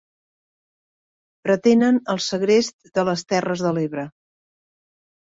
Pretenen 1.49 2.01
el 2.15 2.23
segrest 2.31 2.93
de 2.99 3.07
les 3.13 3.27
terres 3.37 3.67
de 3.69 3.79
l'Ebre. 3.81 4.11